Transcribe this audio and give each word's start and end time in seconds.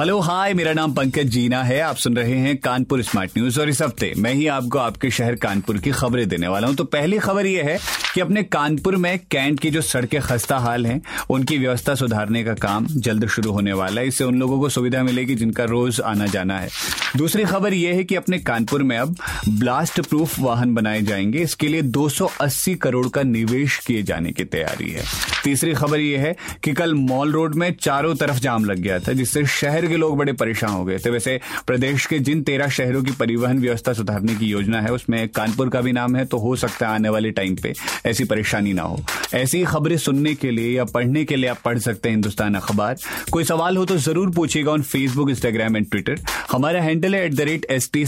hello 0.00 0.20
hi 0.20 0.54
मेरा 0.54 0.72
नाम 0.72 0.92
पंकज 0.92 1.24
जीना 1.24 1.62
है। 1.62 1.80
आप 1.80 1.96
सुन 1.96 2.16
रहे 2.16 2.34
हैं 2.34 2.56
कानपुर 2.56 3.02
स्मार्ट 3.02 3.30
न्यूज़ 3.38 3.60
और 3.60 3.68
इस 3.68 3.82
हफ़्ते 3.82 4.12
मैं 4.16 4.34
ही 4.34 4.46
आपको 4.46 4.78
आपके 4.78 5.10
शहर 5.10 5.34
कानपुर 5.34 5.78
की 5.78 5.90
खबरें 5.90 6.28
देने 6.28 6.48
वाला 6.48 6.68
हूँ। 6.68 6.76
तो 6.76 6.84
पहली 6.84 7.18
खबर 7.18 7.46
यह 7.46 7.64
है 7.64 7.78
कि 8.14 8.20
अपने 8.20 8.42
कानपुर 8.42 8.96
में 8.96 9.20
कैंट 9.30 9.60
की 9.60 9.70
जो 9.70 9.80
सड़कें 9.80 10.20
खस्ता 10.20 10.58
हाल 10.58 10.86
हैं, 10.86 11.02
उनकी 11.30 11.58
व्यवस्था 11.58 11.94
सुधारने 11.94 12.44
का 12.44 12.54
काम 12.54 12.86
जल्द 12.86 13.28
शुरू 13.28 13.52
होने 13.52 13.72
वाला 13.72 14.00
है। 14.00 14.06
इससे 14.06 14.24
उन 14.24 14.34
लोगों 14.34 14.60
को 14.60 14.68
सुविधा 14.68 15.02
मिलेगी 15.02 15.34
जिनका 15.34 15.64
रोज 15.64 16.00
आना 16.00 16.26
जाना 16.26 16.58
है। 16.58 16.68
दूसरी 17.16 17.44
खबर 17.44 17.74
यह 17.74 17.94
है 17.94 18.04
कि 18.04 18.14
अपने 18.14 18.38
कानपुर 18.38 18.82
में 18.82 18.98
अब 18.98 19.16
ब्लास्ट 19.48 20.00
प्रूफ 20.00 20.40
वाहन 20.40 20.74
बनाए 20.74 21.02
जाएँगे। 21.02 21.38
इसके 21.38 21.68
लिए 21.68 21.82
280 21.82 22.74
करोड़ 22.74 23.08
का 23.08 23.22
निवेश 23.22 23.78
किए 23.78 24.02
जाने 24.02 24.32
की 24.32 24.44
तैयारी 24.44 24.90
है। 24.90 25.04
तीसरी 25.44 25.74
खबर 25.74 26.00
यह 26.00 26.20
है 26.20 26.36
कि 26.64 26.72
कल 26.72 26.94
मॉल 26.94 27.32
रोड 27.32 27.54
में 27.54 27.74
चारों 27.80 28.14
तरफ़ 28.14 28.38
जाम 28.38 28.64
लग 28.64 28.78
गया 28.78 28.98
था, 28.98 29.12
जिससे 29.12 29.46
शहर 29.46 29.89
के 29.90 29.96
लोग 29.96 30.16
बड़े 30.18 30.32
परेशान 30.34 30.70
हो 30.70 30.84
गए 30.84 30.98
थे। 30.98 31.10
वैसे 31.10 31.38
प्रदेश 31.66 32.06
के 32.06 32.18
जिन 32.20 32.42
तेरह 32.42 32.68
शहरों 32.70 33.02
की 33.02 33.12
परिवहन 33.20 33.58
व्यवस्था 33.60 33.92
सुधारने 33.92 34.34
की 34.34 34.46
योजना 34.46 34.80
है, 34.80 34.92
उसमें 34.92 35.28
कानपुर 35.30 35.68
का 35.68 35.80
भी 35.80 35.92
नाम 35.92 36.16
है 36.16 36.24
तो 36.26 36.38
हो 36.38 36.54
सकता 36.56 36.88
है 36.88 36.94
आने 36.94 37.08
वाले 37.08 37.30
टाइम 37.32 37.56
पे 37.62 37.72
ऐसी 38.06 38.24
परेशानी 38.26 38.72
ना 38.72 38.82
हो। 38.82 38.98
ऐसी 39.34 39.62
खबरें 39.64 39.96
सुनने 39.98 40.34
के 40.34 40.50
लिए 40.50 40.76
या 40.76 40.84
पढ़ने 40.86 41.24
के 41.24 41.36
लिए 41.36 41.50
आप 41.50 41.58
पढ़ 41.64 41.78
सकते 41.80 42.08
हैं 42.08 42.16
हिंदुस्तान 42.16 42.54
अखबार। 42.54 42.96
कोई 43.32 43.44
सवाल 43.44 43.76
हो 43.76 43.84
तो 43.84 43.96
ज़रूर 43.98 44.30
पूछिएगा 44.34 44.72
on 44.72 44.82
Facebook 44.84 45.30
Instagram 45.30 45.76
and 45.76 45.90
Twitter 45.90 46.20
हमारा 46.52 46.82
हैंडल 46.82 47.14
है 47.14 47.24
at 47.26 47.34
the 47.34 47.40
rate 47.50 47.66
S 47.70 47.90
T 47.92 48.04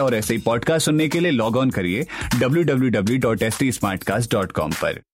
और 0.00 0.14
ऐसे 0.14 0.34
ही 0.34 0.40
पॉडकास्ट 0.42 0.86
सुनने 0.86 1.08
के 1.08 1.20
लिए 1.20 1.30
लॉग 1.30 1.56
ऑन 1.56 1.70
करिए 1.70 2.06
W 2.38 2.62
W 2.64 2.90
W 2.90 3.18
dot 3.20 3.42
S 3.42 3.58
T 3.58 3.70
dot 4.32 4.52
com 4.52 4.72
पर। 4.82 5.13